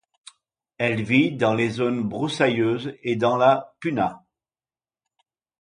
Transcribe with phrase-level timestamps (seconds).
[0.79, 4.25] Elle vit dans les zones broussailleuses et dans la puna.